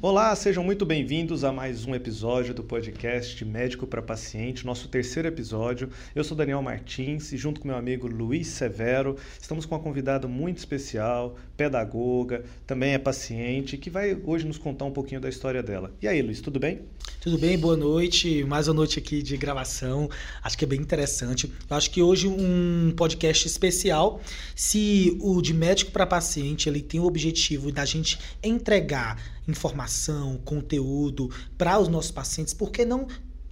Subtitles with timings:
[0.00, 5.26] Olá, sejam muito bem-vindos a mais um episódio do podcast Médico para Paciente, nosso terceiro
[5.26, 5.88] episódio.
[6.14, 10.28] Eu sou Daniel Martins e, junto com meu amigo Luiz Severo, estamos com uma convidada
[10.28, 15.64] muito especial, pedagoga, também é paciente, que vai hoje nos contar um pouquinho da história
[15.64, 15.92] dela.
[16.00, 16.82] E aí, Luiz, tudo bem?
[17.20, 18.44] Tudo bem, boa noite.
[18.44, 20.08] Mais uma noite aqui de gravação.
[20.42, 21.52] Acho que é bem interessante.
[21.68, 24.20] Eu acho que hoje um podcast especial.
[24.54, 31.30] Se o de médico para paciente ele tem o objetivo da gente entregar informação, conteúdo
[31.56, 33.08] para os nossos pacientes, por que não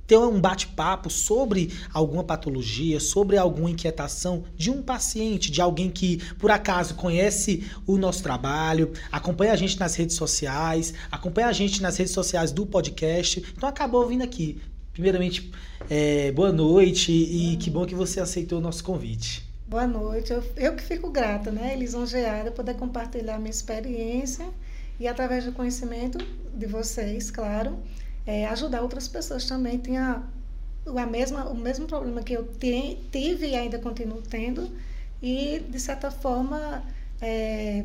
[0.06, 6.18] ter um bate-papo sobre alguma patologia, sobre alguma inquietação de um paciente, de alguém que
[6.34, 11.82] por acaso conhece o nosso trabalho, acompanha a gente nas redes sociais, acompanha a gente
[11.82, 13.44] nas redes sociais do podcast.
[13.56, 14.60] Então acabou vindo aqui.
[14.92, 15.52] Primeiramente,
[15.90, 19.46] é, boa noite e que bom que você aceitou o nosso convite.
[19.68, 20.32] Boa noite.
[20.32, 24.46] Eu, eu que fico grata, né, lisonjeada, poder compartilhar minha experiência
[24.98, 26.18] e através do conhecimento
[26.54, 27.76] de vocês, claro,
[28.26, 29.78] é, ajudar outras pessoas também.
[29.78, 30.22] Tem a,
[30.86, 34.70] a mesma, o mesmo problema que eu te, tive e ainda continuo tendo,
[35.22, 36.82] e, de certa forma,
[37.20, 37.84] é,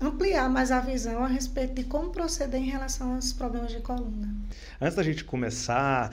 [0.00, 4.34] ampliar mais a visão a respeito de como proceder em relação aos problemas de coluna.
[4.80, 6.10] Antes da gente começar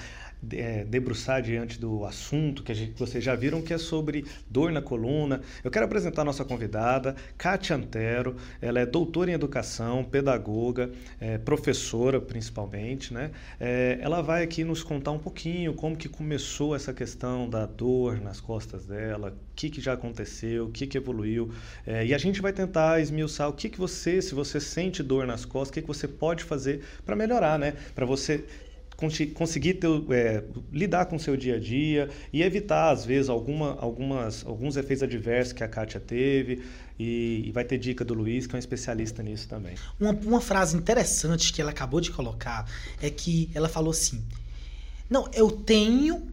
[0.52, 4.82] é, debruçar diante do assunto que, gente, vocês já viram, que é sobre dor na
[4.82, 5.42] coluna.
[5.64, 8.36] Eu quero apresentar nossa convidada, Kátia Antero.
[8.62, 13.14] Ela é doutora em educação, pedagoga, é, professora principalmente.
[13.14, 13.32] Né?
[13.60, 18.20] É, ela vai aqui nos contar um pouquinho como que começou essa questão da dor
[18.22, 21.52] nas costas dela, o que, que já aconteceu, o que, que evoluiu.
[22.06, 25.46] E a gente vai tentar esmiuçar o que, que você, se você sente dor nas
[25.46, 27.74] costas, o que, que você pode fazer para melhorar, né?
[27.96, 28.46] Para você
[29.34, 33.78] conseguir ter, é, lidar com o seu dia a dia e evitar, às vezes, alguma,
[33.80, 36.64] algumas, alguns efeitos adversos que a Kátia teve.
[37.00, 39.76] E, e, vai ter dica do Luiz, que é um especialista nisso também.
[40.00, 42.67] Uma, uma frase interessante que ela acabou de colocar
[43.00, 44.23] é que ela falou assim:
[45.08, 46.28] Não, eu tenho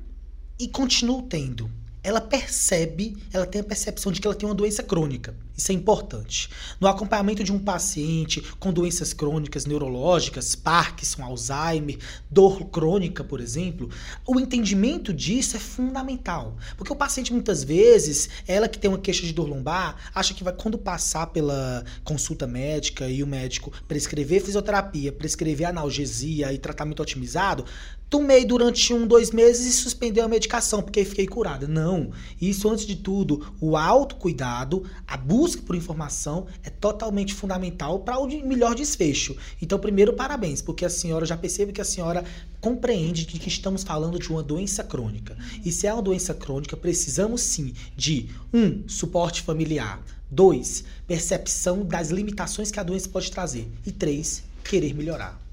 [0.59, 1.71] e continuo tendo
[2.05, 5.35] ela percebe, ela tem a percepção de que ela tem uma doença crônica.
[5.57, 6.51] Isso é importante.
[6.79, 11.97] No acompanhamento de um paciente com doenças crônicas neurológicas, Parkinson, Alzheimer,
[12.31, 13.89] dor crônica, por exemplo,
[14.27, 16.57] o entendimento disso é fundamental.
[16.77, 20.45] Porque o paciente, muitas vezes, ela que tem uma queixa de dor lombar, acha que
[20.45, 27.01] vai, quando passar pela consulta médica e o médico prescrever fisioterapia, prescrever analgesia e tratamento
[27.01, 27.65] otimizado,
[28.09, 31.67] tomei durante um, dois meses e suspendeu a medicação porque fiquei curada.
[31.67, 32.11] Não.
[32.41, 38.27] Isso, antes de tudo, o autocuidado, a busca por informação é totalmente fundamental para o
[38.27, 39.37] melhor desfecho.
[39.61, 42.25] Então, primeiro, parabéns, porque a senhora já percebe que a senhora
[42.61, 45.37] compreende de que estamos falando de uma doença crônica.
[45.65, 52.11] E se é uma doença crônica, precisamos sim de um suporte familiar, dois, percepção das
[52.11, 55.44] limitações que a doença pode trazer e três, querer melhorar.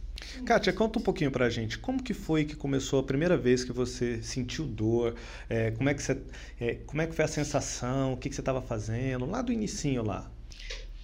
[0.46, 1.78] Kátia, conta um pouquinho pra gente.
[1.78, 5.16] Como que foi que começou a primeira vez que você sentiu dor?
[5.50, 6.18] É, como, é que você,
[6.59, 8.13] é, como é que foi a sensação?
[8.13, 9.25] O que, que você estava fazendo?
[9.25, 10.30] Lá do inicinho lá.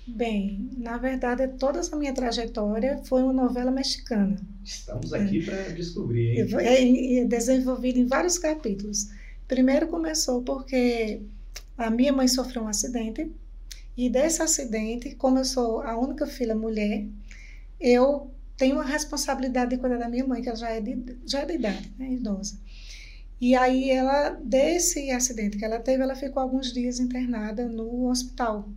[0.07, 4.37] Bem, na verdade, toda essa minha trajetória foi uma novela mexicana.
[4.63, 6.47] Estamos aqui para descobrir, hein?
[6.59, 9.09] É, é desenvolvida em vários capítulos.
[9.47, 11.21] Primeiro começou porque
[11.77, 13.29] a minha mãe sofreu um acidente
[13.97, 17.05] e desse acidente, como eu sou a única filha mulher,
[17.79, 21.41] eu tenho a responsabilidade de cuidar da minha mãe, que ela já é de, já
[21.41, 22.59] é de idade, né, idosa.
[23.39, 28.67] E aí ela, desse acidente que ela teve, ela ficou alguns dias internada no hospital.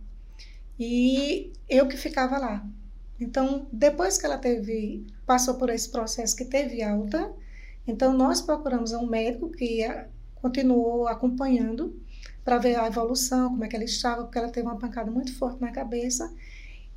[0.79, 2.65] E eu que ficava lá.
[3.19, 7.31] Então, depois que ela teve, passou por esse processo que teve alta,
[7.87, 9.83] então nós procuramos um médico que
[10.35, 11.99] continuou acompanhando
[12.43, 15.35] para ver a evolução, como é que ela estava, porque ela teve uma pancada muito
[15.37, 16.31] forte na cabeça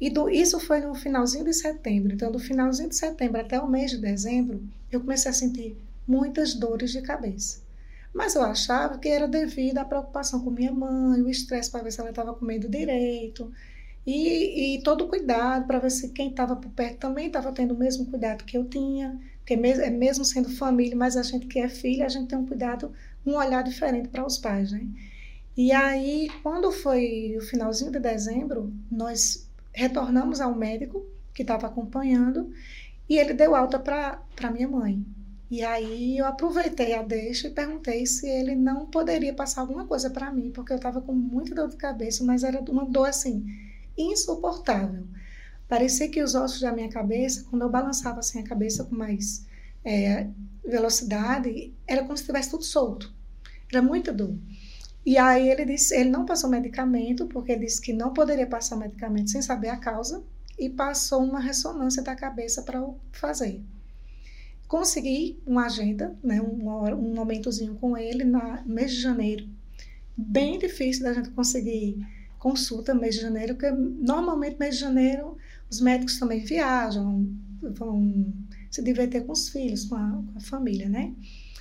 [0.00, 2.12] e do, isso foi no finalzinho de setembro.
[2.12, 6.54] Então, do finalzinho de setembro até o mês de dezembro, eu comecei a sentir muitas
[6.54, 7.62] dores de cabeça.
[8.12, 11.92] Mas eu achava que era devido à preocupação com minha mãe, o estresse para ver
[11.92, 13.52] se ela estava comendo direito,
[14.06, 17.74] e, e todo o cuidado para ver se quem estava por perto também estava tendo
[17.74, 21.46] o mesmo cuidado que eu tinha, porque mesmo, é mesmo sendo família, mas a gente
[21.46, 22.92] que é filha, a gente tem um cuidado,
[23.26, 24.86] um olhar diferente para os pais, né?
[25.56, 29.43] E aí, quando foi o finalzinho de dezembro, nós
[29.74, 31.04] retornamos ao médico
[31.34, 32.50] que estava acompanhando
[33.08, 35.04] e ele deu alta para minha mãe.
[35.50, 40.08] E aí eu aproveitei a deixa e perguntei se ele não poderia passar alguma coisa
[40.08, 43.44] para mim, porque eu estava com muita dor de cabeça, mas era uma dor assim
[43.96, 45.06] insuportável.
[45.68, 49.46] Parecia que os ossos da minha cabeça, quando eu balançava assim a cabeça com mais
[49.84, 50.28] é,
[50.64, 53.14] velocidade, era como se estivesse tudo solto.
[53.70, 54.36] Era muita dor.
[55.04, 58.76] E aí ele disse, ele não passou medicamento, porque ele disse que não poderia passar
[58.76, 60.24] medicamento sem saber a causa.
[60.58, 63.60] e passou uma ressonância da cabeça para fazer.
[64.68, 69.48] Consegui uma agenda, né, um, um momentozinho com ele na mês de janeiro.
[70.16, 71.98] Bem difícil da gente conseguir
[72.38, 75.36] consulta no mês de janeiro, porque normalmente mês de janeiro
[75.70, 77.26] os médicos também viajam,
[77.60, 78.32] vão
[78.70, 81.14] se divertir com os filhos, com a, com a família, né?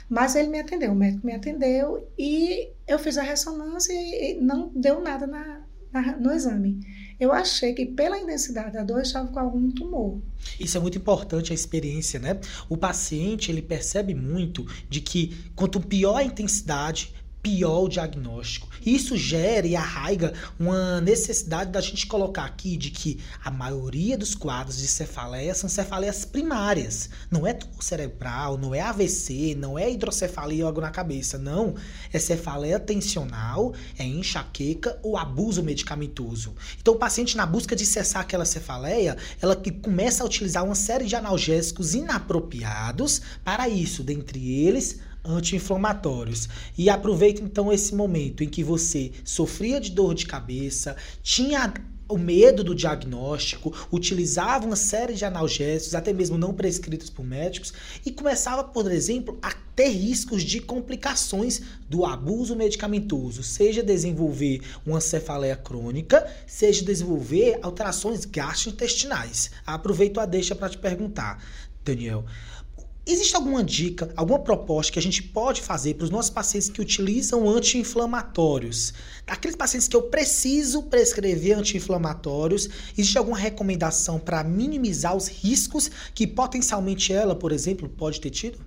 [0.10, 4.72] Mas ele me atendeu, o médico me atendeu e eu fiz a ressonância e não
[4.76, 5.62] deu nada na,
[5.92, 6.80] na, no exame.
[7.20, 10.22] Eu achei que pela intensidade da dor eu estava com algum tumor.
[10.60, 12.40] Isso é muito importante a experiência, né?
[12.68, 18.70] O paciente ele percebe muito de que quanto pior a intensidade, pior o diagnóstico.
[18.86, 24.34] Isso gera e arraiga uma necessidade da gente colocar aqui de que a maioria dos
[24.34, 27.10] quadros de cefaleia são cefaleias primárias.
[27.30, 31.38] Não é tumor cerebral, não é AVC, não é hidrocefalia ou algo na cabeça.
[31.38, 31.76] Não.
[32.14, 36.56] É cefaleia tensional, é enxaqueca ou abuso medicamentoso.
[36.80, 40.76] Então, o paciente, na busca de cessar aquela cefaleia, ela que começa a utilizar uma
[40.76, 46.50] série de analgésicos inapropriados para isso, dentre eles anti-inflamatórios.
[46.78, 51.74] E aproveita então esse momento em que você sofria de dor de cabeça, tinha
[52.08, 57.74] o medo do diagnóstico, utilizava uma série de analgésicos, até mesmo não prescritos por médicos,
[58.06, 65.02] e começava, por exemplo, a ter riscos de complicações do abuso medicamentoso, seja desenvolver uma
[65.02, 69.50] cefaleia crônica, seja desenvolver alterações gastrointestinais.
[69.66, 71.44] Aproveito a deixa para te perguntar,
[71.84, 72.26] Daniel.
[73.06, 76.80] Existe alguma dica, alguma proposta que a gente pode fazer para os nossos pacientes que
[76.80, 78.94] utilizam anti-inflamatórios?
[79.28, 86.26] Aqueles pacientes que eu preciso prescrever anti-inflamatórios, existe alguma recomendação para minimizar os riscos que
[86.26, 88.60] potencialmente ela, por exemplo, pode ter tido?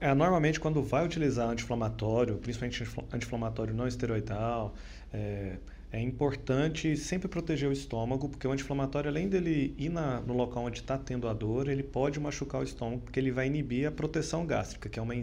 [0.00, 2.82] É, normalmente, quando vai utilizar anti-inflamatório, principalmente
[3.12, 4.74] anti-inflamatório não esteroidal,
[5.12, 5.56] é,
[5.92, 10.64] é importante sempre proteger o estômago, porque o anti-inflamatório, além dele ir na, no local
[10.64, 13.92] onde está tendo a dor, ele pode machucar o estômago, porque ele vai inibir a
[13.92, 15.14] proteção gástrica, que é uma,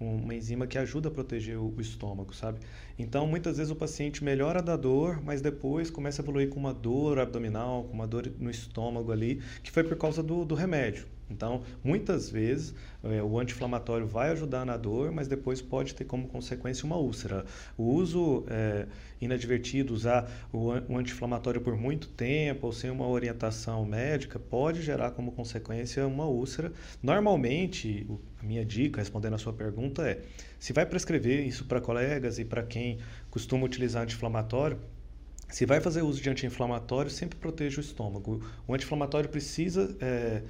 [0.00, 2.58] uma enzima que ajuda a proteger o, o, estômago, sabe?
[2.98, 6.72] Então, muitas vezes o paciente melhora da dor, mas depois começa a evoluir com uma
[6.72, 11.06] dor abdominal, com uma dor no estômago ali, que foi por causa do, do remédio.
[11.30, 16.26] Então, muitas vezes é, o anti-inflamatório vai ajudar na dor, mas depois pode ter como
[16.28, 17.44] consequência uma úlcera.
[17.76, 18.86] O uso é,
[19.20, 25.10] inadvertido, usar o, o anti-inflamatório por muito tempo ou sem uma orientação médica, pode gerar
[25.12, 26.72] como consequência uma úlcera.
[27.02, 28.06] Normalmente,
[28.40, 30.22] a minha dica, respondendo a sua pergunta, é:
[30.58, 32.98] se vai prescrever isso para colegas e para quem
[33.30, 34.78] costuma utilizar anti-inflamatório,
[35.48, 38.42] se vai fazer uso de anti-inflamatório, sempre proteja o estômago.
[38.66, 40.42] O anti-inflamatório precisa é,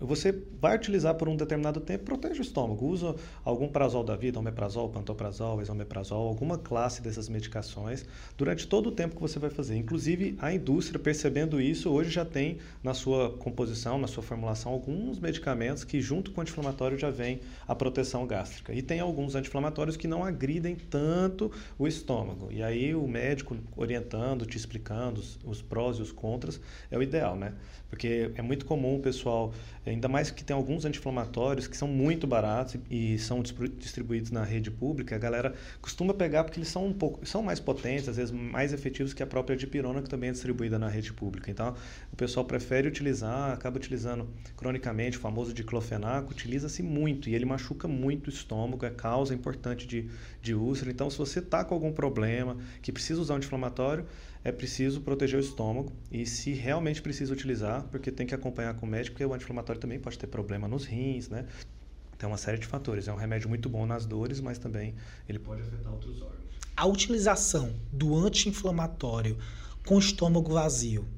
[0.00, 2.86] você vai utilizar por um determinado tempo, protege o estômago.
[2.86, 3.14] Usa
[3.44, 8.06] algum prazol da vida, omeprazol, pantoprazol, esomeprazol, alguma classe dessas medicações
[8.36, 9.76] durante todo o tempo que você vai fazer.
[9.76, 15.18] Inclusive, a indústria, percebendo isso, hoje já tem na sua composição, na sua formulação, alguns
[15.18, 18.72] medicamentos que, junto com o anti-inflamatório, já vem a proteção gástrica.
[18.72, 22.48] E tem alguns anti-inflamatórios que não agridem tanto o estômago.
[22.50, 26.60] E aí, o médico orientando, te explicando os, os prós e os contras,
[26.90, 27.54] é o ideal, né?
[27.88, 29.52] Porque é muito comum o pessoal
[29.90, 34.70] Ainda mais que tem alguns anti-inflamatórios que são muito baratos e, são distribuídos na rede
[34.70, 38.30] pública, a galera costuma pegar porque eles são um pouco, são mais potentes, às vezes
[38.30, 41.50] mais efetivos que a própria dipirona que também é distribuída na rede pública.
[41.50, 41.74] Então,
[42.12, 47.88] o pessoal prefere utilizar, acaba utilizando cronicamente o famoso diclofenaco, utiliza-se muito e ele machuca
[47.88, 50.08] muito o estômago, é causa importante de,
[50.40, 50.90] de úlcera.
[50.90, 54.06] Então, se você está com algum problema que precisa usar um anti-inflamatório,
[54.42, 58.86] é preciso proteger o estômago e se realmente precisa utilizar, porque tem que acompanhar com
[58.86, 61.46] o médico, porque o anti-inflamatório também pode ter problema nos rins, né?
[62.16, 63.08] Tem uma série de fatores.
[63.08, 64.94] É um remédio muito bom nas dores, mas também
[65.28, 66.40] ele pode afetar outros órgãos.
[66.76, 69.38] A utilização do anti-inflamatório
[69.86, 71.08] com estômago vazio,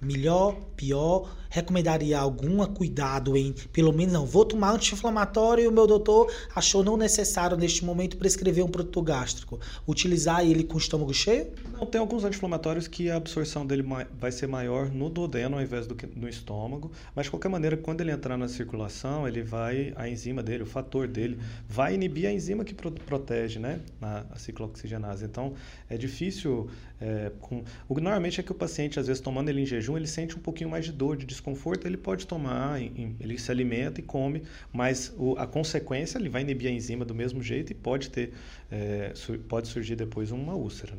[0.00, 5.86] melhor, pior, recomendaria algum cuidado em, pelo menos não, vou tomar anti-inflamatório e o meu
[5.86, 9.58] doutor achou não necessário neste momento prescrever um produto gástrico.
[9.86, 11.48] Utilizar ele com o estômago cheio?
[11.72, 13.84] Não, tem alguns anti-inflamatórios que a absorção dele
[14.18, 17.76] vai ser maior no duodeno ao invés do que no estômago, mas de qualquer maneira,
[17.76, 21.38] quando ele entrar na circulação, ele vai, a enzima dele, o fator dele,
[21.68, 25.24] vai inibir a enzima que protege, né, a, a ciclooxigenase.
[25.24, 25.54] Então,
[25.88, 29.89] é difícil, é, com, normalmente é que o paciente, às vezes, tomando ele em jejum,
[29.96, 34.00] ele sente um pouquinho mais de dor, de desconforto, ele pode tomar, ele se alimenta
[34.00, 34.42] e come,
[34.72, 38.32] mas a consequência, ele vai inibir a enzima do mesmo jeito e pode ter,
[38.70, 39.12] é,
[39.48, 40.92] pode surgir depois uma úlcera.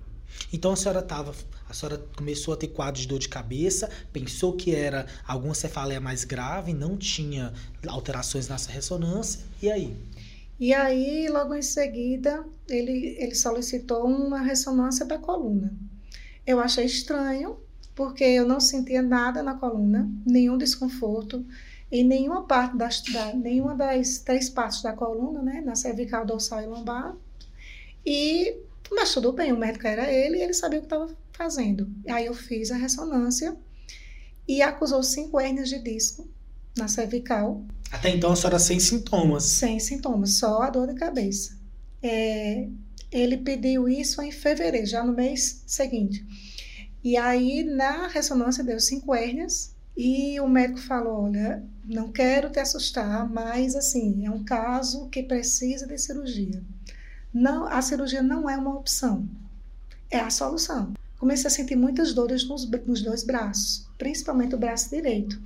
[0.51, 1.33] Então a senhora tava,
[1.69, 5.99] a senhora começou a ter quadros de dor de cabeça, pensou que era alguma cefaleia
[5.99, 7.53] mais grave, não tinha
[7.87, 9.95] alterações nessa ressonância, e aí?
[10.59, 15.73] E aí, logo em seguida, ele, ele solicitou uma ressonância da coluna.
[16.45, 17.57] Eu achei estranho,
[17.95, 21.45] porque eu não sentia nada na coluna, nenhum desconforto
[21.91, 26.61] em nenhuma parte das, da, nenhuma das três partes da coluna, né, na cervical, dorsal
[26.61, 27.15] e lombar.
[28.05, 28.55] E
[28.91, 31.89] mas tudo bem, o médico era ele e ele sabia o que estava fazendo.
[32.09, 33.55] Aí eu fiz a ressonância
[34.47, 36.27] e acusou cinco hérnias de disco
[36.77, 37.63] na cervical.
[37.89, 39.43] Até então a senhora sem sintomas?
[39.43, 41.57] Sem sintomas, só a dor de cabeça.
[42.03, 42.67] É,
[43.11, 46.25] ele pediu isso em fevereiro, já no mês seguinte.
[47.03, 49.75] E aí, na ressonância, deu cinco hérnias.
[49.97, 55.23] E o médico falou: Olha, não quero te assustar, mas assim, é um caso que
[55.23, 56.63] precisa de cirurgia.
[57.33, 59.27] Não, a cirurgia não é uma opção,
[60.09, 60.93] é a solução.
[61.17, 65.41] Comecei a sentir muitas dores nos, nos dois braços, principalmente o braço direito.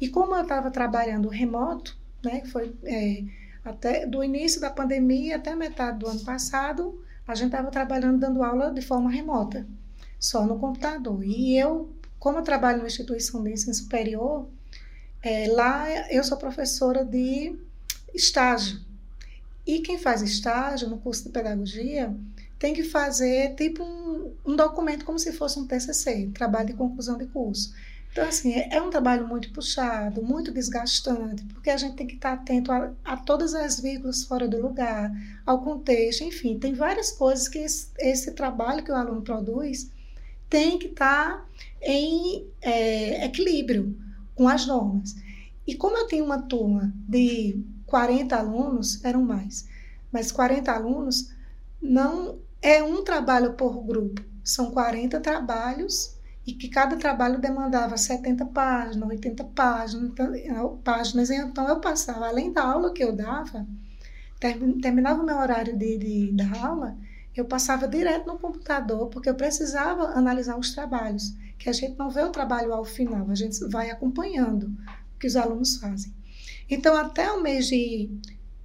[0.00, 3.22] E como eu estava trabalhando remoto, né, foi é,
[3.64, 8.42] até do início da pandemia até metade do ano passado, a gente estava trabalhando dando
[8.42, 9.66] aula de forma remota
[10.24, 11.22] só no computador.
[11.22, 14.48] E eu, como eu trabalho numa instituição de ensino superior,
[15.22, 17.54] é, lá eu sou professora de
[18.14, 18.80] estágio.
[19.66, 22.14] E quem faz estágio no curso de pedagogia
[22.58, 27.18] tem que fazer tipo um, um documento como se fosse um TCC, trabalho de conclusão
[27.18, 27.74] de curso.
[28.10, 32.14] Então, assim, é, é um trabalho muito puxado, muito desgastante, porque a gente tem que
[32.14, 35.10] estar atento a, a todas as vírgulas fora do lugar,
[35.44, 39.90] ao contexto, enfim, tem várias coisas que esse, esse trabalho que o aluno produz
[40.48, 41.46] tem que estar tá
[41.82, 43.96] em é, equilíbrio
[44.34, 45.14] com as normas.
[45.66, 49.68] E como eu tenho uma turma de 40 alunos, eram mais,
[50.12, 51.32] mas 40 alunos,
[51.80, 56.14] não é um trabalho por grupo, são 40 trabalhos
[56.46, 61.30] e que cada trabalho demandava 70 páginas, 80 páginas, então, páginas.
[61.30, 63.66] Então, eu passava, além da aula que eu dava,
[64.82, 66.96] terminava o meu horário de, de, da aula,
[67.36, 72.10] eu passava direto no computador, porque eu precisava analisar os trabalhos, que a gente não
[72.10, 74.66] vê o trabalho ao final, a gente vai acompanhando
[75.14, 76.12] o que os alunos fazem.
[76.68, 78.10] Então, até o mês de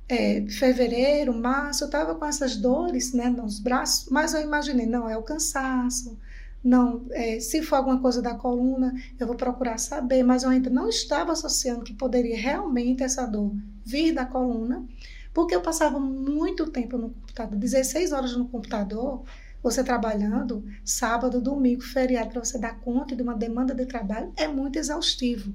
[0.07, 5.09] é, fevereiro, março, eu estava com essas dores né, nos braços, mas eu imaginei, não,
[5.09, 6.17] é o cansaço,
[6.63, 10.69] não, é, se for alguma coisa da coluna, eu vou procurar saber, mas eu ainda
[10.69, 13.53] não estava associando que poderia realmente essa dor
[13.85, 14.85] vir da coluna,
[15.33, 19.23] porque eu passava muito tempo no computador, 16 horas no computador,
[19.61, 24.47] você trabalhando, sábado, domingo, feriado, para você dar conta de uma demanda de trabalho, é
[24.47, 25.53] muito exaustivo.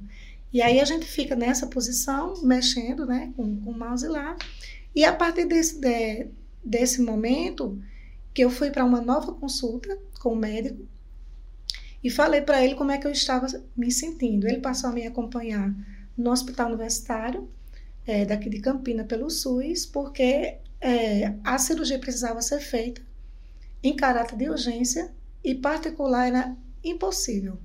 [0.52, 4.36] E aí a gente fica nessa posição, mexendo né, com, com o mouse lá.
[4.94, 6.28] E a partir desse, de,
[6.64, 7.82] desse momento,
[8.32, 10.86] que eu fui para uma nova consulta com o médico
[12.02, 14.46] e falei para ele como é que eu estava me sentindo.
[14.46, 15.74] Ele passou a me acompanhar
[16.16, 17.48] no hospital universitário
[18.06, 23.00] é, daqui de Campina pelo SUS, porque é, a cirurgia precisava ser feita
[23.82, 27.58] em caráter de urgência e particular era impossível.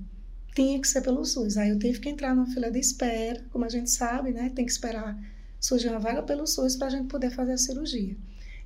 [0.54, 1.56] Tinha que ser pelo SUS.
[1.56, 4.50] Aí eu tive que entrar numa fila de espera, como a gente sabe, né?
[4.54, 5.16] Tem que esperar
[5.60, 8.16] surgir uma vaga pelo SUS para a gente poder fazer a cirurgia.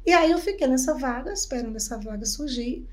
[0.06, 2.86] E aí eu fiquei nessa vaga, esperando essa vaga surgir.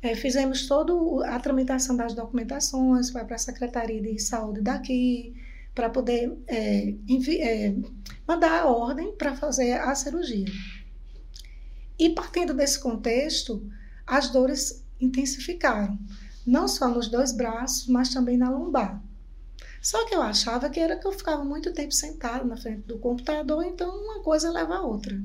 [0.00, 5.34] É, fizemos toda a tramitação das documentações, vai para a Secretaria de Saúde daqui,
[5.78, 6.92] para poder é,
[7.38, 7.74] é,
[8.26, 10.44] mandar a ordem para fazer a cirurgia.
[11.96, 13.64] E partindo desse contexto,
[14.04, 15.96] as dores intensificaram,
[16.44, 19.00] não só nos dois braços, mas também na lombar.
[19.80, 22.98] Só que eu achava que era que eu ficava muito tempo sentado na frente do
[22.98, 25.16] computador, então uma coisa leva a outra.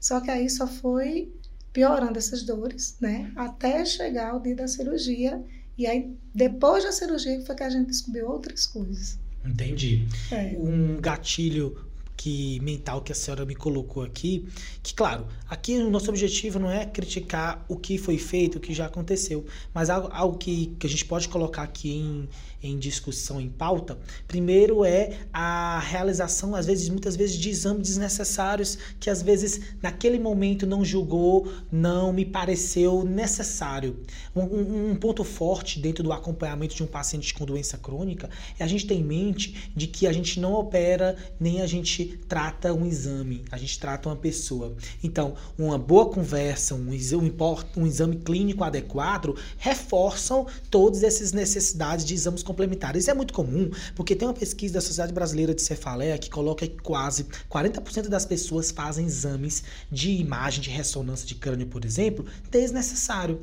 [0.00, 1.32] Só que aí só foi
[1.72, 3.30] piorando essas dores, né?
[3.36, 5.40] Até chegar o dia da cirurgia.
[5.78, 9.21] E aí, depois da cirurgia, foi que a gente descobriu outras coisas.
[9.44, 10.06] Entendi.
[10.30, 10.54] É.
[10.56, 11.76] Um gatilho
[12.16, 14.46] que mental que a senhora me colocou aqui,
[14.80, 18.72] que claro, aqui o nosso objetivo não é criticar o que foi feito, o que
[18.72, 19.44] já aconteceu,
[19.74, 22.28] mas algo, algo que, que a gente pode colocar aqui em,
[22.62, 28.78] em discussão, em pauta, primeiro é a realização, às vezes, muitas vezes, de exames desnecessários
[29.00, 34.00] que às vezes naquele momento não julgou, não me pareceu necessário.
[34.34, 38.66] Um, um ponto forte dentro do acompanhamento de um paciente com doença crônica é a
[38.66, 42.86] gente ter em mente de que a gente não opera nem a gente trata um
[42.86, 44.74] exame, a gente trata uma pessoa.
[45.02, 52.14] Então, uma boa conversa, um, um, um exame clínico adequado reforçam todas essas necessidades de
[52.14, 53.02] exames complementares.
[53.02, 56.66] Isso é muito comum, porque tem uma pesquisa da Sociedade Brasileira de Cefaleia que coloca
[56.66, 62.24] que quase 40% das pessoas fazem exames de imagem de ressonância de crânio, por exemplo,
[62.50, 63.40] desnecessário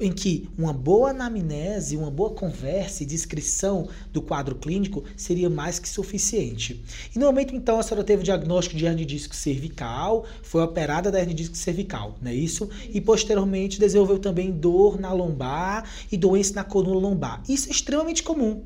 [0.00, 5.78] em que uma boa anamnese, uma boa conversa e descrição do quadro clínico seria mais
[5.78, 6.82] que suficiente.
[7.14, 10.62] E no momento então a senhora teve o diagnóstico de hernia de disco cervical, foi
[10.62, 12.68] operada da hernia de disco cervical, não é isso?
[12.92, 17.42] E posteriormente desenvolveu também dor na lombar e doença na coluna lombar.
[17.48, 18.62] Isso é extremamente comum.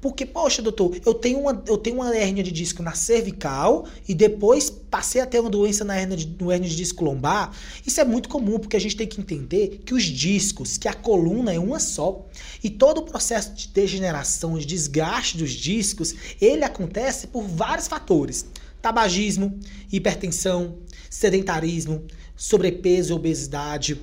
[0.00, 4.14] Porque, poxa, doutor, eu tenho uma, eu tenho uma hérnia de disco na cervical e
[4.14, 7.52] depois passei a ter uma doença na hérnia de, no hérnia de disco lombar.
[7.84, 10.94] Isso é muito comum, porque a gente tem que entender que os discos, que a
[10.94, 12.26] coluna é uma só.
[12.62, 18.46] E todo o processo de degeneração, de desgaste dos discos, ele acontece por vários fatores.
[18.82, 19.58] Tabagismo,
[19.90, 20.76] hipertensão,
[21.10, 22.04] sedentarismo,
[22.36, 24.00] sobrepeso, obesidade,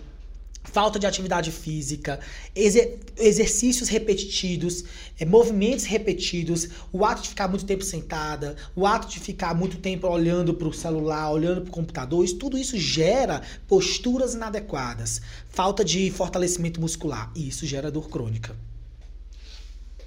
[0.73, 2.19] falta de atividade física,
[2.55, 4.83] exer exercícios repetidos,
[5.19, 9.77] é, movimentos repetidos, o ato de ficar muito tempo sentada, o ato de ficar muito
[9.77, 15.21] tempo olhando para o celular, olhando para o computador, isso, tudo isso gera posturas inadequadas,
[15.47, 18.55] falta de fortalecimento muscular e isso gera dor crônica.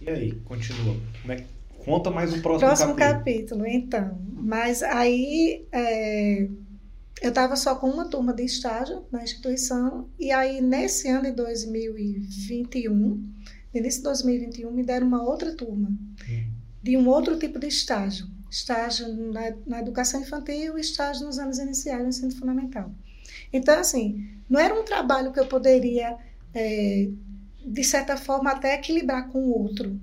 [0.01, 0.97] E aí, continua.
[1.29, 1.45] É
[1.87, 3.63] Conta mais o próximo, próximo capítulo.
[3.63, 3.67] capítulo.
[3.67, 4.19] então.
[4.33, 6.49] Mas aí é
[7.23, 11.33] eu estava só com uma turma de estágio na instituição, e aí nesse ano de
[11.33, 13.31] 2021, no
[13.75, 15.91] início de 2021, me deram uma outra turma,
[16.83, 18.27] de um outro tipo de estágio.
[18.51, 22.95] Estágio na, na educação infantil e estágio nos anos iniciais do ensino fundamental.
[23.53, 26.17] Então, assim, não era um trabalho que eu poderia,
[26.55, 27.09] é,
[27.65, 29.99] de certa forma, até equilibrar com o outro.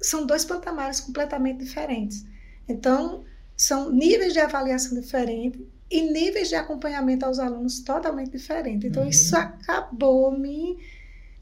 [0.00, 2.24] São dois patamares completamente diferentes.
[2.68, 3.24] Então,
[3.56, 5.60] são níveis de avaliação diferentes
[5.92, 8.88] e níveis de acompanhamento aos alunos totalmente diferentes.
[8.88, 9.10] Então, uhum.
[9.10, 10.78] isso acabou me,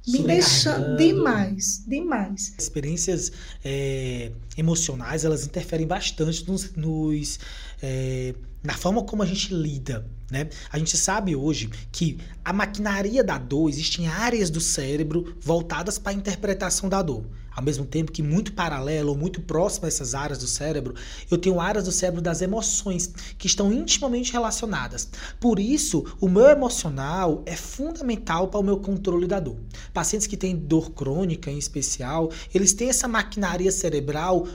[0.09, 2.55] me deixando demais, demais.
[2.59, 3.31] Experiências
[3.65, 7.39] é, emocionais, elas interferem bastante nos, nos
[7.81, 10.05] é, na forma como a gente lida.
[10.31, 10.49] Né?
[10.71, 16.13] A gente sabe hoje que a maquinaria da dor, existem áreas do cérebro voltadas para
[16.13, 17.25] a interpretação da dor
[17.61, 20.95] ao mesmo tempo que muito paralelo ou muito próximo a essas áreas do cérebro,
[21.31, 25.09] eu tenho áreas do cérebro das emoções que estão intimamente relacionadas.
[25.39, 29.57] Por isso, o meu emocional é fundamental para o meu controle da dor.
[29.93, 34.47] Pacientes que têm dor crônica, em especial, eles têm essa maquinaria cerebral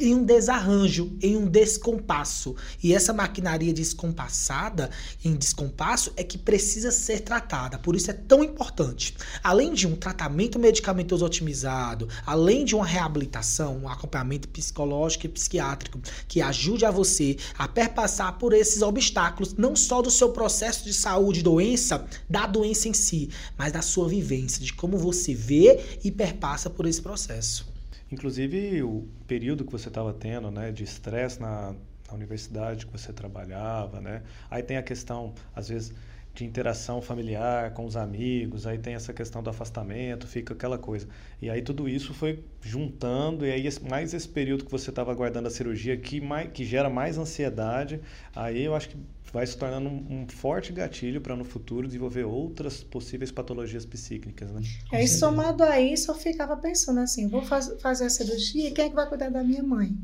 [0.00, 2.54] em um desarranjo, em um descompasso.
[2.82, 4.90] E essa maquinaria descompassada,
[5.24, 7.78] em descompasso, é que precisa ser tratada.
[7.78, 9.14] Por isso é tão importante.
[9.42, 16.00] Além de um tratamento medicamentoso otimizado, além de uma reabilitação, um acompanhamento psicológico e psiquiátrico
[16.26, 20.94] que ajude a você a perpassar por esses obstáculos, não só do seu processo de
[20.94, 26.10] saúde, doença, da doença em si, mas da sua vivência, de como você vê e
[26.10, 27.66] perpassa por esse processo.
[28.10, 31.74] Inclusive, o período que você estava tendo né, de estresse na,
[32.08, 34.22] na universidade que você trabalhava, né?
[34.50, 35.94] Aí tem a questão, às vezes,
[36.34, 41.06] de interação familiar com os amigos, aí tem essa questão do afastamento, fica aquela coisa.
[41.40, 45.46] E aí tudo isso foi juntando, e aí mais esse período que você estava aguardando
[45.46, 48.00] a cirurgia, que, mais, que gera mais ansiedade,
[48.34, 48.96] aí eu acho que
[49.32, 54.50] vai se tornando um, um forte gatilho para no futuro desenvolver outras possíveis patologias psíquicas,
[54.50, 54.60] né?
[54.92, 58.86] É, e somado a isso, eu ficava pensando assim, vou faz, fazer a cirurgia, quem
[58.86, 59.96] é que vai cuidar da minha mãe?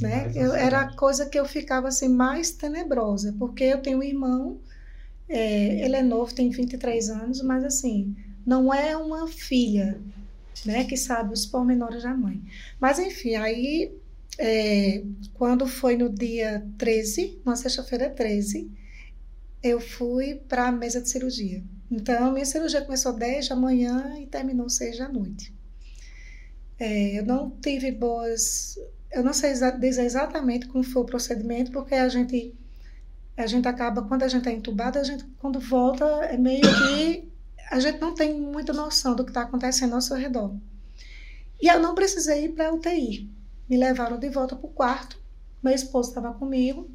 [0.00, 0.32] Né?
[0.34, 4.60] Eu, era a coisa que eu ficava assim mais tenebrosa, porque eu tenho um irmão
[5.32, 9.98] é, ele é novo, tem 23 anos, mas assim, não é uma filha,
[10.66, 12.42] né, que sabe os pormenores da mãe.
[12.78, 13.96] Mas enfim, aí,
[14.38, 18.70] é, quando foi no dia 13, na sexta-feira 13,
[19.62, 21.64] eu fui para a mesa de cirurgia.
[21.90, 25.54] Então, minha cirurgia começou 10 da manhã e terminou 6 da noite.
[26.78, 28.78] É, eu não tive boas.
[29.12, 32.54] Eu não sei dizer exatamente como foi o procedimento, porque a gente
[33.36, 37.32] a gente acaba, quando a gente é entubada, a gente, quando volta, é meio que
[37.70, 40.54] a gente não tem muita noção do que está acontecendo ao seu redor.
[41.60, 43.30] E eu não precisei ir para a UTI.
[43.68, 45.18] Me levaram de volta para o quarto.
[45.62, 46.90] Meu esposo estava comigo.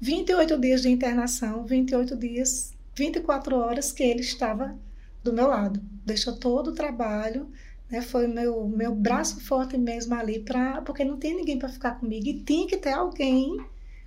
[0.00, 4.76] 28 dias de internação, 28 dias, 24 horas que ele estava
[5.22, 5.80] do meu lado.
[6.04, 7.50] Deixou todo o trabalho,
[7.94, 8.02] né?
[8.02, 12.26] Foi meu meu braço forte mesmo ali para porque não tem ninguém para ficar comigo
[12.26, 13.56] e tinha que ter alguém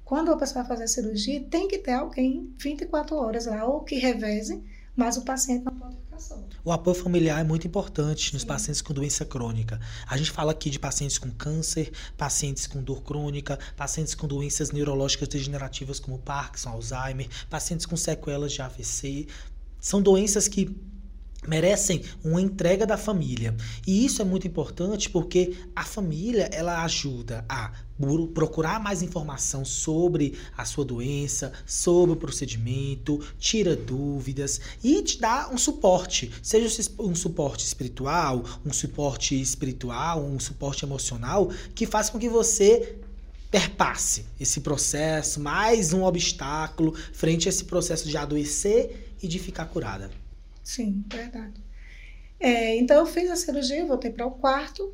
[0.08, 3.82] quando a pessoa vai fazer a cirurgia, tem que ter alguém 24 horas lá, ou
[3.82, 4.64] que reveze,
[4.96, 6.42] mas o paciente não pode ficar só.
[6.64, 8.48] O apoio familiar é muito importante nos Sim.
[8.48, 9.78] pacientes com doença crônica.
[10.08, 14.72] A gente fala aqui de pacientes com câncer, pacientes com dor crônica, pacientes com doenças
[14.72, 19.28] neurológicas degenerativas como Parkinson, Alzheimer, pacientes com sequelas de AVC.
[19.78, 20.74] São doenças que
[21.46, 23.56] merecem uma entrega da família.
[23.86, 27.72] E isso é muito importante porque a família ela ajuda a
[28.34, 35.50] procurar mais informação sobre a sua doença, sobre o procedimento, tira dúvidas e te dá
[35.52, 36.68] um suporte, seja
[37.00, 43.00] um suporte espiritual, um suporte espiritual, um suporte emocional que faz com que você
[43.50, 49.66] perpasse esse processo, mais um obstáculo frente a esse processo de adoecer e de ficar
[49.66, 50.12] curada.
[50.68, 51.64] Sim, verdade.
[52.38, 54.94] É, então eu fiz a cirurgia, voltei para o quarto,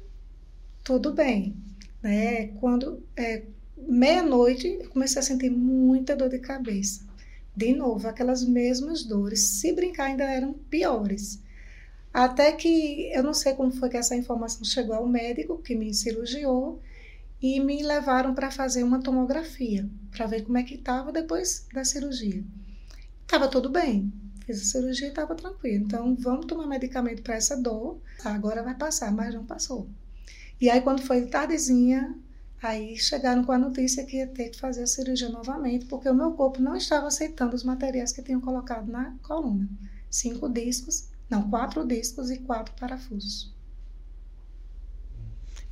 [0.83, 1.57] tudo bem.
[1.99, 2.49] Né?
[2.59, 3.41] Quando é,
[3.75, 7.03] meia-noite eu comecei a sentir muita dor de cabeça.
[7.55, 9.47] De novo, aquelas mesmas dores.
[9.47, 11.41] Se brincar, ainda eram piores.
[12.13, 15.91] Até que eu não sei como foi que essa informação chegou ao médico que me
[15.91, 16.79] cirurgiou
[17.41, 21.83] e me levaram para fazer uma tomografia para ver como é que estava depois da
[21.83, 22.43] cirurgia.
[23.23, 24.13] Estava tudo bem,
[24.45, 25.85] Fiz a cirurgia e estava tranquilo.
[25.85, 27.99] Então, vamos tomar medicamento para essa dor.
[28.23, 29.87] Agora vai passar, mas não passou.
[30.59, 32.15] E aí, quando foi tardezinha,
[32.61, 36.13] aí chegaram com a notícia que ia ter que fazer a cirurgia novamente, porque o
[36.13, 39.67] meu corpo não estava aceitando os materiais que tinham colocado na coluna.
[40.09, 43.52] Cinco discos, não, quatro discos e quatro parafusos.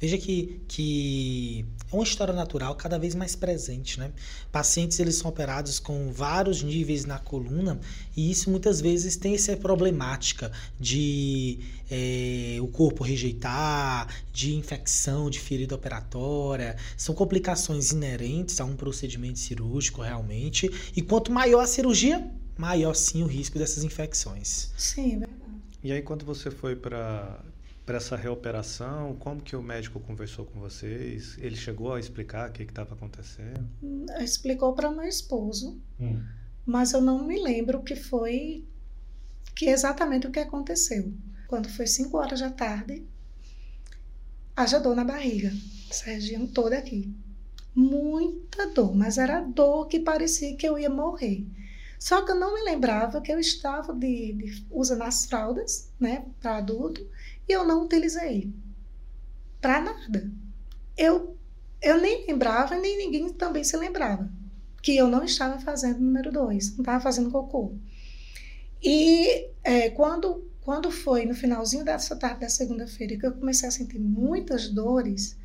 [0.01, 4.11] Veja que, que é uma história natural cada vez mais presente, né?
[4.51, 7.79] Pacientes eles são operados com vários níveis na coluna
[8.17, 11.59] e isso muitas vezes tem essa problemática de
[11.91, 16.77] é, o corpo rejeitar, de infecção, de ferida operatória.
[16.97, 20.67] São complicações inerentes a um procedimento cirúrgico realmente.
[20.95, 24.71] E quanto maior a cirurgia, maior sim o risco dessas infecções.
[24.75, 25.41] Sim, é verdade.
[25.83, 27.39] E aí quando você foi para
[27.85, 29.15] para essa reoperação?
[29.15, 31.37] Como que o médico conversou com vocês?
[31.39, 33.67] Ele chegou a explicar o que estava acontecendo?
[33.81, 36.21] Hum, explicou para meu esposo, hum.
[36.65, 38.65] mas eu não me lembro o que foi,
[39.55, 41.13] que exatamente o que aconteceu.
[41.47, 43.05] Quando foi 5 horas da tarde,
[44.55, 45.51] haja dor na barriga,
[45.89, 47.13] essa região toda aqui.
[47.73, 51.45] Muita dor, mas era dor que parecia que eu ia morrer.
[52.01, 56.25] Só que eu não me lembrava que eu estava de, de usando as fraldas, né,
[56.39, 57.07] para adulto,
[57.47, 58.51] e eu não utilizei
[59.61, 60.31] para nada.
[60.97, 61.37] Eu,
[61.79, 64.27] eu nem lembrava, nem ninguém também se lembrava
[64.81, 67.75] que eu não estava fazendo número dois, não estava fazendo cocô.
[68.81, 73.71] E é, quando, quando foi no finalzinho dessa tarde da segunda-feira que eu comecei a
[73.71, 75.37] sentir muitas dores,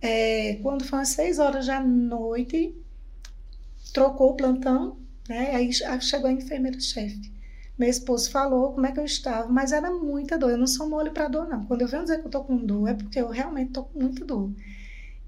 [0.00, 2.72] é, quando foi às seis horas da noite,
[3.92, 5.54] trocou o plantão, né?
[5.54, 7.32] Aí chegou a enfermeira-chefe.
[7.78, 10.50] Meu esposo falou como é que eu estava, mas era muita dor.
[10.50, 11.64] Eu não sou mole para dor, não.
[11.64, 13.98] Quando eu venho dizer que eu tô com dor, é porque eu realmente tô com
[13.98, 14.52] muita dor.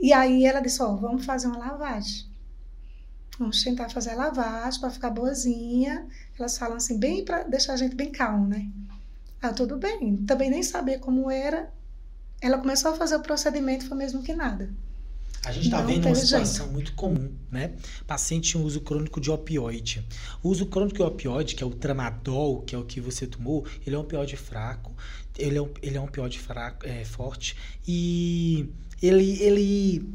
[0.00, 2.26] E aí ela disse: Ó, oh, vamos fazer uma lavagem.
[3.38, 6.06] Vamos tentar fazer a lavagem para ficar boazinha.
[6.38, 8.70] Elas falam assim, bem para deixar a gente bem calmo, né?
[9.42, 10.18] Ah, tudo bem.
[10.18, 11.72] Também nem sabia como era.
[12.40, 14.72] Ela começou a fazer o procedimento, foi mesmo que nada.
[15.46, 16.72] A gente está vendo uma situação jeito.
[16.72, 17.72] muito comum, né?
[18.06, 20.06] Paciente em uso crônico de opioide.
[20.42, 23.66] O uso crônico de opioide, que é o tramadol, que é o que você tomou,
[23.86, 24.92] ele é um opioide fraco,
[25.38, 28.70] ele é um, ele é um opioide fraco, é, forte e
[29.02, 30.08] ele, ele,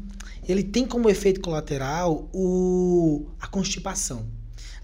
[0.48, 4.26] ele tem como efeito colateral o, a constipação.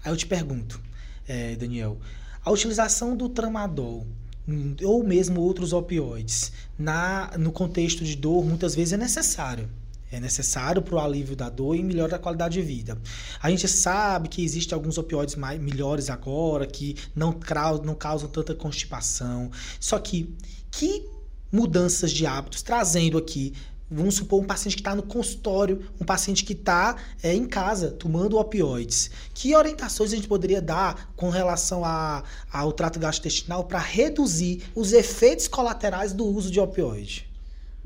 [0.03, 0.79] Aí eu te pergunto,
[1.27, 1.99] é, Daniel,
[2.43, 4.07] a utilização do tramadol
[4.47, 9.67] hum, ou mesmo outros opioides na, no contexto de dor muitas vezes é necessário
[10.11, 12.97] é necessário para o alívio da dor e melhora a qualidade de vida.
[13.41, 17.37] A gente sabe que existem alguns opioides mais, melhores agora, que não,
[17.83, 19.51] não causam tanta constipação.
[19.79, 20.35] Só que,
[20.71, 21.05] que
[21.51, 23.53] mudanças de hábitos trazendo aqui
[23.89, 27.89] Vamos supor um paciente que está no consultório, um paciente que está é, em casa
[27.89, 29.09] tomando opioides.
[29.33, 34.91] Que orientações a gente poderia dar com relação a, ao trato gastrointestinal para reduzir os
[34.91, 37.26] efeitos colaterais do uso de opioide?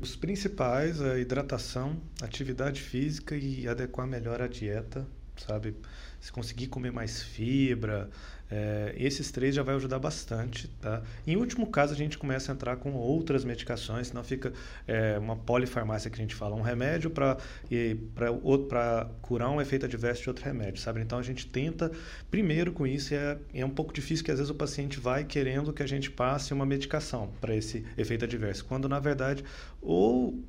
[0.02, 5.76] Os principais, a hidratação, atividade física e adequar melhor a dieta, sabe?
[6.20, 8.10] Se conseguir comer mais fibra,
[8.54, 11.02] é, esses três já vai ajudar bastante, tá?
[11.26, 14.52] Em último caso, a gente começa a entrar com outras medicações, senão fica
[14.86, 20.28] é, uma polifarmácia que a gente fala, um remédio para curar um efeito adverso de
[20.28, 21.00] outro remédio, sabe?
[21.00, 21.90] Então a gente tenta,
[22.30, 25.72] primeiro com isso, é, é um pouco difícil que às vezes o paciente vai querendo
[25.72, 29.42] que a gente passe uma medicação para esse efeito adverso, quando na verdade
[29.80, 30.44] ou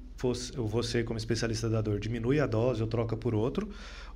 [0.68, 3.70] você como especialista da dor diminui a dose ou troca por outro,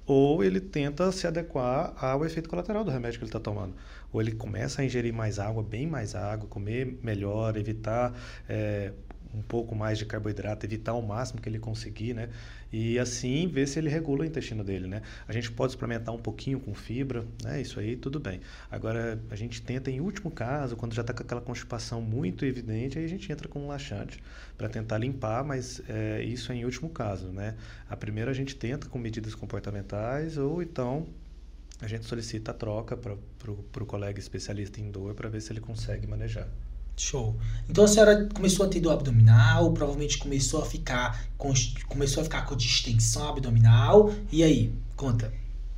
[0.08, 3.76] ou ele tenta se adequar ao efeito colateral do remédio que ele está tomando.
[4.12, 8.18] Ou ele começa a ingerir mais água, bem mais água, comer melhor, evitar
[8.48, 8.94] é,
[9.34, 12.30] um pouco mais de carboidrato, evitar o máximo que ele conseguir, né?
[12.72, 15.02] E assim ver se ele regula o intestino dele, né?
[15.28, 17.62] A gente pode suplementar um pouquinho com fibra, né?
[17.62, 18.42] Isso aí tudo bem.
[18.70, 22.98] Agora a gente tenta em último caso, quando já está com aquela constipação muito evidente,
[23.00, 24.22] aí a gente entra com um laxante
[24.58, 27.56] para tentar limpar, mas é, isso é em último caso, né?
[27.90, 31.08] A primeira a gente tenta com medidas comportamentais ou então
[31.80, 33.14] a gente solicita a troca para
[33.52, 36.48] o colega especialista em dor para ver se ele consegue manejar.
[36.98, 37.36] Show.
[37.70, 41.54] Então a senhora começou a ter dor abdominal, provavelmente começou a ficar com,
[41.88, 44.12] começou a ficar com distensão abdominal.
[44.32, 45.32] E aí, conta.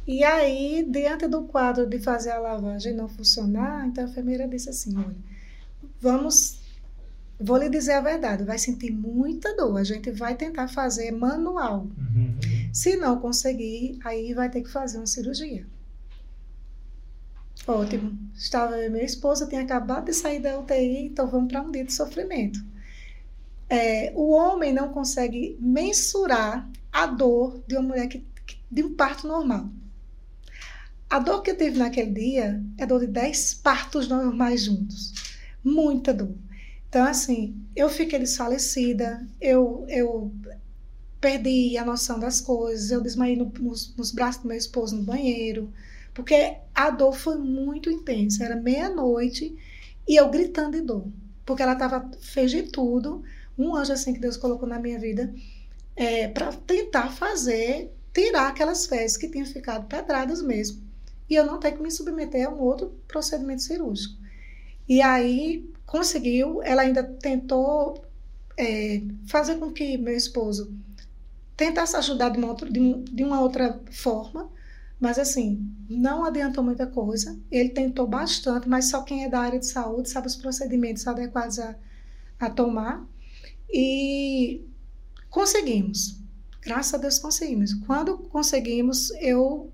[0.08, 4.69] E aí, diante do quadro de fazer a lavagem não funcionar, então a enfermeira disse
[4.69, 5.15] assim: olha,
[6.01, 6.58] vamos.
[7.39, 9.77] Vou lhe dizer a verdade, vai sentir muita dor.
[9.77, 11.88] A gente vai tentar fazer manual.
[11.97, 12.38] Uhum.
[12.73, 15.65] Se não conseguir, aí vai ter que fazer uma cirurgia.
[17.67, 18.17] Ótimo.
[18.33, 21.93] Estava minha esposa tinha acabado de sair da UTI, então vamos para um dia de
[21.93, 22.59] sofrimento.
[23.69, 28.25] É, o homem não consegue mensurar a dor de uma mulher que,
[28.71, 29.69] de um parto normal.
[31.09, 35.13] A dor que eu tive naquele dia é dor de 10 partos normais juntos.
[35.63, 36.35] Muita dor.
[36.87, 40.31] Então, assim, eu fiquei desfalecida, eu, eu
[41.21, 45.03] perdi a noção das coisas, eu desmaiei no, nos, nos braços do meu esposo no
[45.03, 45.71] banheiro.
[46.19, 48.43] Porque a dor foi muito intensa.
[48.43, 49.55] Era meia-noite
[50.05, 51.08] e eu gritando de dor.
[51.45, 53.23] Porque ela tava, fez de tudo,
[53.58, 55.34] um anjo assim que Deus colocou na minha vida,
[55.95, 60.84] é, para tentar fazer, tirar aquelas fezes que tinham ficado pedradas mesmo.
[61.29, 64.19] E eu não ter que me submeter a um outro procedimento cirúrgico.
[64.88, 68.03] E aí conseguiu, ela ainda tentou
[68.58, 70.73] é, fazer com que meu esposo
[71.55, 74.51] tentasse ajudar de uma outra, de, de uma outra forma,
[74.99, 77.39] mas assim, não adiantou muita coisa.
[77.49, 81.57] Ele tentou bastante, mas só quem é da área de saúde sabe os procedimentos adequados
[81.57, 81.75] a,
[82.38, 83.07] a tomar.
[83.69, 84.62] E
[85.29, 86.19] conseguimos.
[86.62, 87.73] Graças a Deus conseguimos.
[87.85, 89.71] Quando conseguimos, eu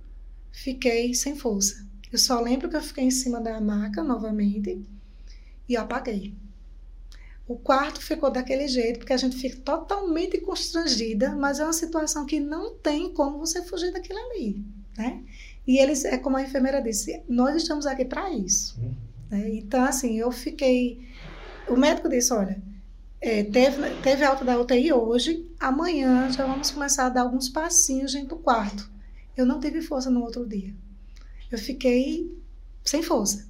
[0.51, 1.83] fiquei sem força.
[2.11, 4.85] Eu só lembro que eu fiquei em cima da maca novamente
[5.67, 6.35] e apaguei.
[7.47, 12.25] O quarto ficou daquele jeito, porque a gente fica totalmente constrangida, mas é uma situação
[12.25, 15.23] que não tem como você fugir daquilo ali né?
[15.67, 18.79] E eles, é como a enfermeira disse, nós estamos aqui para isso.
[18.79, 18.93] Uhum.
[19.29, 19.49] Né?
[19.55, 21.08] Então, assim, eu fiquei.
[21.67, 22.62] O médico disse: olha,
[23.19, 28.13] é, teve, teve alta da UTI hoje, amanhã já vamos começar a dar alguns passinhos
[28.13, 28.89] dentro do quarto.
[29.36, 30.73] Eu não tive força no outro dia.
[31.51, 32.31] Eu fiquei
[32.84, 33.47] sem força.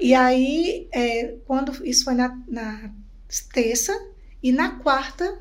[0.00, 2.92] E aí, é, quando isso foi na, na
[3.52, 3.92] terça,
[4.42, 5.38] e na quarta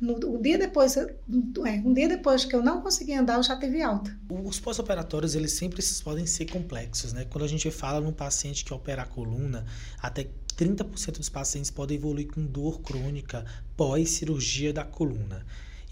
[0.00, 3.58] no, um dia depois, é, um dia depois que eu não consegui andar, eu já
[3.58, 4.16] tive alta.
[4.28, 7.24] Os pós-operatórios, eles sempre podem ser complexos, né?
[7.24, 9.64] Quando a gente fala num paciente que opera a coluna,
[10.00, 13.44] até 30% dos pacientes podem evoluir com dor crônica
[13.76, 15.44] pós-cirurgia da coluna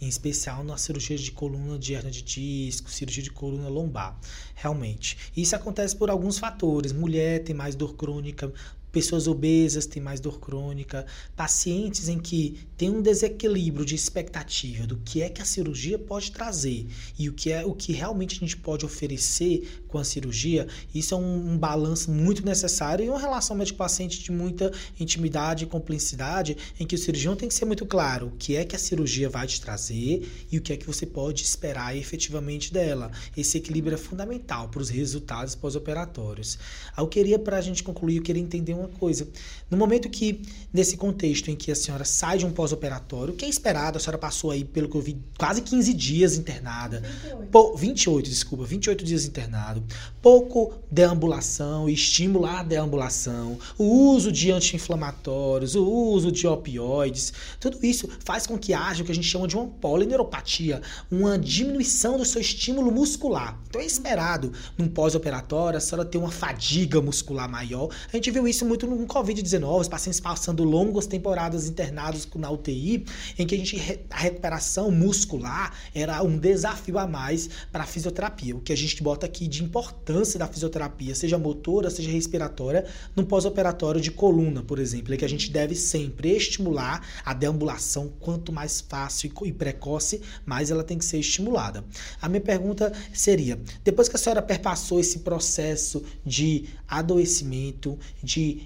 [0.02, 4.18] em especial na cirurgia de coluna de hernia de disco, cirurgia de coluna lombar,
[4.56, 5.16] realmente.
[5.36, 6.92] Isso acontece por alguns fatores.
[6.92, 8.52] Mulher tem mais dor crônica,
[8.92, 14.98] pessoas obesas têm mais dor crônica, pacientes em que tem um desequilíbrio de expectativa do
[14.98, 16.86] que é que a cirurgia pode trazer
[17.18, 21.14] e o que é o que realmente a gente pode oferecer com a cirurgia, isso
[21.14, 26.56] é um, um balanço muito necessário e uma relação médico-paciente de muita intimidade e cumplicidade,
[26.78, 29.28] em que o cirurgião tem que ser muito claro o que é que a cirurgia
[29.28, 33.10] vai te trazer e o que é que você pode esperar efetivamente dela.
[33.36, 36.58] Esse equilíbrio é fundamental para os resultados pós-operatórios.
[36.96, 39.26] Eu queria, para a gente concluir, eu queria entender uma coisa.
[39.70, 40.42] No momento que,
[40.72, 44.00] nesse contexto em que a senhora sai de um pós-operatório, o que é esperado, a
[44.00, 47.00] senhora passou aí, pelo que eu vi, quase 15 dias internada.
[47.00, 47.46] 28.
[47.50, 49.82] Pô, 28, desculpa, 28 dias internado.
[50.20, 57.32] Pouco deambulação, estimular a deambulação, o uso de anti-inflamatórios, o uso de opioides.
[57.58, 61.38] Tudo isso faz com que haja o que a gente chama de uma polineuropatia, uma
[61.38, 63.58] diminuição do seu estímulo muscular.
[63.68, 67.88] Então é esperado, num pós-operatório, a senhora ter uma fadiga muscular maior.
[68.12, 73.04] A gente viu isso muito no Covid-19, os pacientes passando longas temporadas internados na UTI,
[73.38, 78.56] em que a gente a recuperação muscular era um desafio a mais para a fisioterapia.
[78.56, 83.26] O que a gente bota aqui de importância da fisioterapia, seja motora, seja respiratória, no
[83.26, 88.52] pós-operatório de coluna, por exemplo, é que a gente deve sempre estimular a deambulação quanto
[88.52, 91.84] mais fácil e precoce, mais ela tem que ser estimulada.
[92.22, 98.61] A minha pergunta seria: depois que a senhora perpassou esse processo de adoecimento, de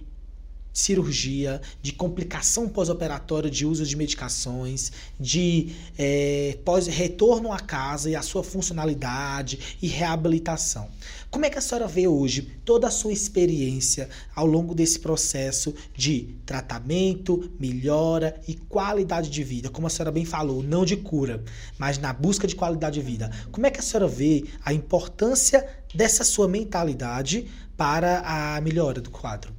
[0.76, 8.20] cirurgia, de complicação pós-operatória de uso de medicações, de é, pós-retorno à casa e a
[8.20, 10.90] sua funcionalidade e reabilitação.
[11.30, 15.74] Como é que a senhora vê hoje toda a sua experiência ao longo desse processo
[15.94, 19.70] de tratamento, melhora e qualidade de vida?
[19.70, 21.42] Como a senhora bem falou, não de cura,
[21.78, 23.30] mas na busca de qualidade de vida.
[23.50, 29.10] Como é que a senhora vê a importância dessa sua mentalidade para a melhora do
[29.10, 29.56] quadro?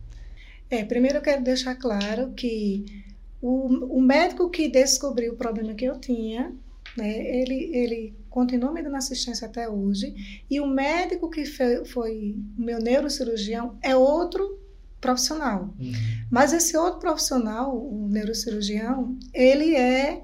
[0.70, 2.86] É, primeiro eu quero deixar claro que
[3.42, 6.54] o, o médico que descobriu o problema que eu tinha,
[6.98, 12.36] né, ele, ele continua me dando assistência até hoje, e o médico que foi, foi
[12.58, 14.60] meu neurocirurgião é outro
[15.00, 15.74] profissional.
[15.80, 15.92] Uhum.
[16.30, 20.24] Mas esse outro profissional, o neurocirurgião, ele é,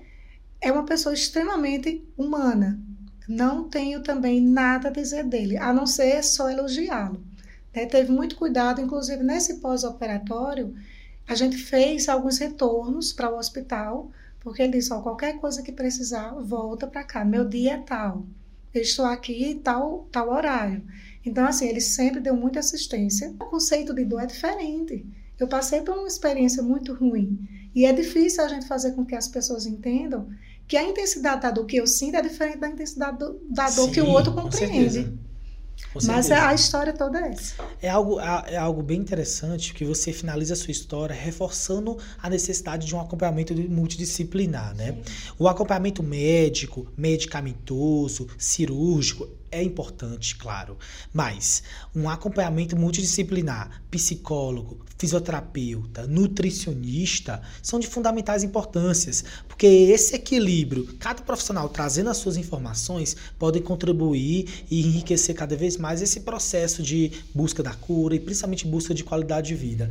[0.59, 2.79] é uma pessoa extremamente humana.
[3.27, 7.23] Não tenho também nada a dizer dele, a não ser só elogiá-lo.
[7.73, 7.85] Né?
[7.85, 10.75] Teve muito cuidado, inclusive nesse pós-operatório,
[11.27, 15.71] a gente fez alguns retornos para o hospital, porque ele disse: ó, qualquer coisa que
[15.71, 17.23] precisar, volta para cá.
[17.23, 18.25] Meu dia é tal.
[18.73, 20.83] Eu estou aqui tal, tal horário.
[21.25, 23.29] Então, assim, ele sempre deu muita assistência.
[23.39, 25.05] O conceito de dor é diferente.
[25.39, 27.47] Eu passei por uma experiência muito ruim.
[27.73, 30.27] E é difícil a gente fazer com que as pessoas entendam
[30.67, 33.87] que a intensidade da dor que eu sinto é diferente da intensidade do, da dor
[33.87, 35.17] Sim, que o outro compreende.
[36.05, 37.55] Mas a história toda é essa.
[37.81, 42.87] É algo, é algo bem interessante que você finaliza a sua história reforçando a necessidade
[42.87, 44.97] de um acompanhamento multidisciplinar, né?
[45.37, 50.77] O acompanhamento médico, medicamentoso, cirúrgico é importante, claro,
[51.13, 51.63] mas
[51.95, 61.69] um acompanhamento multidisciplinar, psicólogo, fisioterapeuta, nutricionista, são de fundamentais importâncias, porque esse equilíbrio, cada profissional
[61.69, 67.61] trazendo as suas informações, podem contribuir e enriquecer cada vez mais esse processo de busca
[67.61, 69.89] da cura e principalmente busca de qualidade de vida.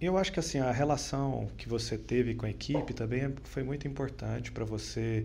[0.00, 3.88] Eu acho que assim a relação que você teve com a equipe também foi muito
[3.88, 5.24] importante para você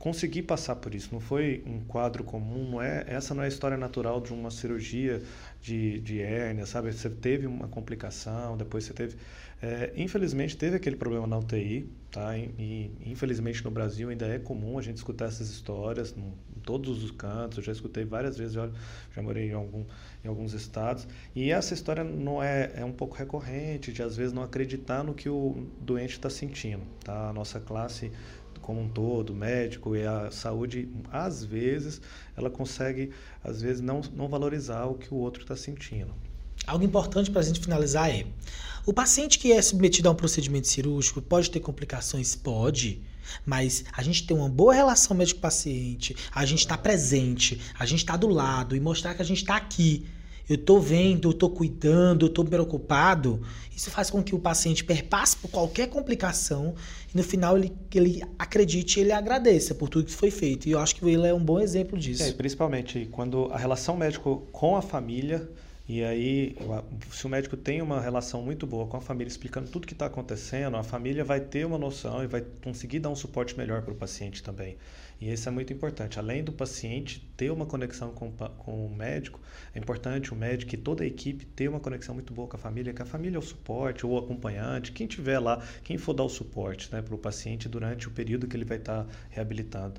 [0.00, 1.10] conseguir passar por isso.
[1.12, 4.50] Não foi um quadro comum, não é, essa não é a história natural de uma
[4.50, 5.22] cirurgia
[5.60, 6.90] de, de hérnia, sabe?
[6.90, 9.16] Você teve uma complicação, depois você teve...
[9.62, 12.34] É, infelizmente, teve aquele problema na UTI, tá?
[12.34, 17.04] E, e, infelizmente no Brasil ainda é comum a gente escutar essas histórias em todos
[17.04, 17.58] os cantos.
[17.58, 18.70] Eu já escutei várias vezes, já,
[19.14, 19.84] já morei em, algum,
[20.24, 21.06] em alguns estados.
[21.36, 25.12] E essa história não é, é um pouco recorrente, de às vezes não acreditar no
[25.12, 27.28] que o doente está sentindo, tá?
[27.28, 28.10] A nossa classe
[28.60, 32.00] como um todo, médico e a saúde, às vezes,
[32.36, 33.10] ela consegue,
[33.42, 36.14] às vezes, não, não valorizar o que o outro está sentindo.
[36.66, 38.26] Algo importante para a gente finalizar é:
[38.86, 42.34] o paciente que é submetido a um procedimento cirúrgico pode ter complicações?
[42.34, 43.02] Pode.
[43.46, 48.16] Mas a gente tem uma boa relação médico-paciente, a gente está presente, a gente está
[48.16, 50.06] do lado e mostrar que a gente está aqui
[50.50, 53.40] eu estou vendo, eu estou cuidando, eu estou preocupado,
[53.74, 56.74] isso faz com que o paciente perpasse por qualquer complicação
[57.14, 60.68] e no final ele, ele acredite ele agradeça por tudo que foi feito.
[60.68, 62.24] E eu acho que ele é um bom exemplo disso.
[62.24, 65.48] É, principalmente quando a relação médico com a família
[65.88, 66.56] e aí,
[67.10, 70.06] se o médico tem uma relação muito boa com a família, explicando tudo que está
[70.06, 73.92] acontecendo, a família vai ter uma noção e vai conseguir dar um suporte melhor para
[73.92, 74.76] o paciente também.
[75.20, 76.18] E isso é muito importante.
[76.18, 79.38] Além do paciente ter uma conexão com, com o médico,
[79.74, 82.58] é importante o médico e toda a equipe ter uma conexão muito boa com a
[82.58, 86.14] família, que a família é o suporte, ou o acompanhante, quem tiver lá, quem for
[86.14, 89.92] dar o suporte né, para o paciente durante o período que ele vai estar tá.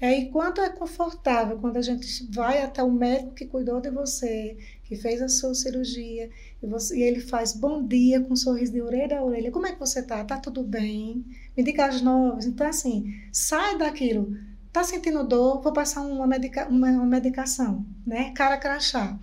[0.00, 3.88] É, e quanto é confortável quando a gente vai até o médico que cuidou de
[3.88, 6.28] você, que fez a sua cirurgia,
[6.60, 9.52] e, você, e ele faz bom dia com um sorriso de orelha a orelha.
[9.52, 10.24] Como é que você tá?
[10.24, 11.24] Tá tudo bem?
[11.56, 12.46] Me diga as novas.
[12.46, 14.36] Então, assim, sai daquilo.
[14.72, 15.60] Tá sentindo dor?
[15.60, 18.32] Vou passar uma, medica, uma, uma medicação, né?
[18.32, 19.18] Cara crachá.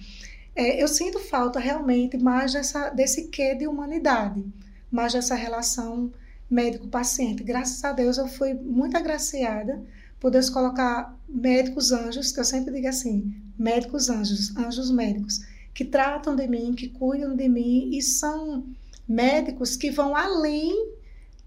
[0.55, 4.45] É, eu sinto falta realmente mais dessa, desse quê de humanidade,
[4.91, 6.11] mais dessa relação
[6.49, 7.43] médico-paciente.
[7.43, 9.81] Graças a Deus eu fui muito agraciada
[10.19, 15.39] por Deus colocar médicos anjos, que eu sempre digo assim, médicos anjos, anjos médicos,
[15.73, 18.65] que tratam de mim, que cuidam de mim e são
[19.07, 20.93] médicos que vão além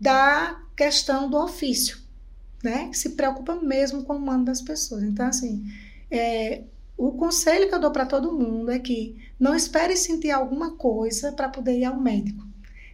[0.01, 1.99] da questão do ofício,
[2.63, 2.89] né?
[2.89, 5.03] Que se preocupam mesmo com o humano das pessoas.
[5.03, 5.65] Então, assim,
[6.11, 6.63] é,
[6.97, 11.33] o conselho que eu dou para todo mundo é que não espere sentir alguma coisa
[11.33, 12.45] para poder ir ao médico.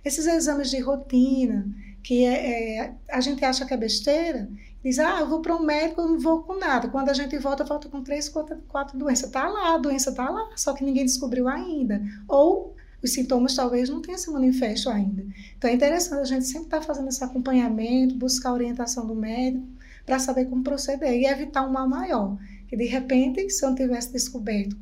[0.05, 1.69] Esses exames de rotina,
[2.03, 4.49] que é, é, a gente acha que é besteira,
[4.83, 6.89] diz, ah, eu vou para um médico, eu não vou com nada.
[6.89, 9.31] Quando a gente volta, volta com três, quatro, quatro doenças.
[9.31, 12.01] Tá lá, a doença tá lá, só que ninguém descobriu ainda.
[12.27, 15.25] Ou os sintomas talvez não tenham se manifesto ainda.
[15.57, 19.15] Então é interessante a gente sempre estar tá fazendo esse acompanhamento, buscar a orientação do
[19.15, 19.67] médico
[20.05, 22.37] para saber como proceder e evitar um mal maior.
[22.69, 24.77] Que de repente, se eu não tivesse descoberto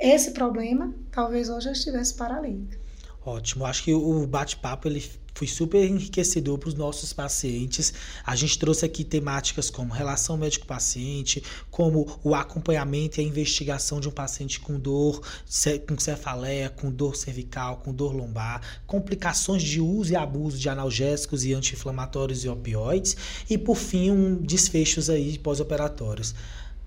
[0.00, 2.78] esse problema, talvez hoje eu estivesse paralítica.
[3.24, 3.66] Ótimo.
[3.66, 5.04] Acho que o bate-papo ele
[5.38, 7.94] foi super enriquecedor para os nossos pacientes.
[8.26, 14.08] A gente trouxe aqui temáticas como relação médico-paciente, como o acompanhamento e a investigação de
[14.08, 15.22] um paciente com dor,
[15.86, 21.44] com cefaleia, com dor cervical, com dor lombar, complicações de uso e abuso de analgésicos
[21.44, 23.16] e anti-inflamatórios e opioides,
[23.48, 26.34] e por fim, um desfechos aí pós-operatórios.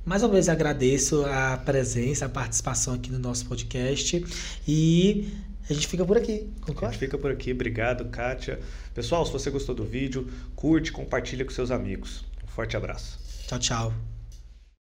[0.04, 4.26] Mais uma vez agradeço a presença, a participação aqui no nosso podcast
[4.68, 5.32] e
[5.72, 6.88] a gente fica por aqui, concorda?
[6.88, 7.52] A gente fica por aqui.
[7.52, 8.60] Obrigado, Kátia.
[8.94, 12.26] Pessoal, se você gostou do vídeo, curte, compartilha com seus amigos.
[12.44, 13.20] Um forte abraço.
[13.48, 14.11] Tchau, tchau.